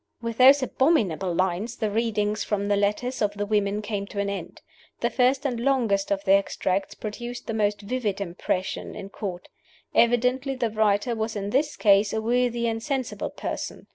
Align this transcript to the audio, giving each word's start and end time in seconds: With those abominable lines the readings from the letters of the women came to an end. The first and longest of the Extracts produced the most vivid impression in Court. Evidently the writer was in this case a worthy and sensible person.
With 0.19 0.39
those 0.39 0.63
abominable 0.63 1.31
lines 1.31 1.75
the 1.75 1.91
readings 1.91 2.43
from 2.43 2.69
the 2.69 2.75
letters 2.75 3.21
of 3.21 3.33
the 3.33 3.45
women 3.45 3.83
came 3.83 4.07
to 4.07 4.19
an 4.19 4.31
end. 4.31 4.63
The 4.99 5.11
first 5.11 5.45
and 5.45 5.59
longest 5.59 6.09
of 6.09 6.23
the 6.23 6.31
Extracts 6.31 6.95
produced 6.95 7.45
the 7.45 7.53
most 7.53 7.81
vivid 7.81 8.19
impression 8.19 8.95
in 8.95 9.09
Court. 9.09 9.47
Evidently 9.93 10.55
the 10.55 10.71
writer 10.71 11.13
was 11.15 11.35
in 11.35 11.51
this 11.51 11.77
case 11.77 12.13
a 12.13 12.19
worthy 12.19 12.67
and 12.67 12.81
sensible 12.81 13.29
person. 13.29 13.85